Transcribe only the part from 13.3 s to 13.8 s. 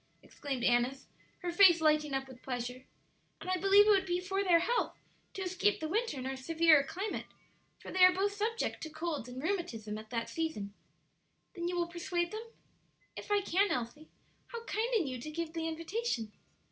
can,